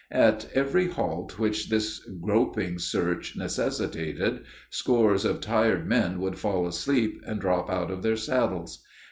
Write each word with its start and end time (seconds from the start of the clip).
At 0.09 0.49
every 0.55 0.87
halt 0.89 1.37
which 1.37 1.69
this 1.69 1.99
groping 1.99 2.79
search 2.79 3.35
necessitated, 3.37 4.43
scores 4.71 5.25
of 5.25 5.41
tired 5.41 5.85
men 5.85 6.19
would 6.21 6.39
fall 6.39 6.65
asleep 6.67 7.21
and 7.27 7.39
drop 7.39 7.69
out 7.69 7.91
of 7.91 8.01
their 8.01 8.15
saddles. 8.17 8.83